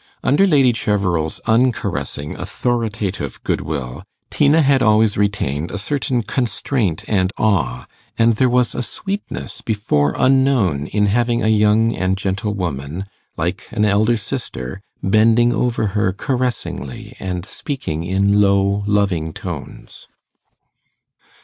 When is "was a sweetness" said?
8.49-9.61